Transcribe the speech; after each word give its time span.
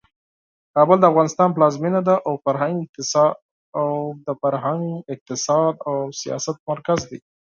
کابل 0.75 0.97
د 0.99 1.05
افغانستان 1.11 1.49
پلازمینه 1.55 2.01
ده 2.07 2.15
او 3.79 3.91
د 4.27 4.29
فرهنګ، 4.41 4.83
اقتصاد 5.13 5.73
او 5.87 5.95
سیاست 6.21 6.57
مرکز 6.69 6.99
دی. 7.09 7.19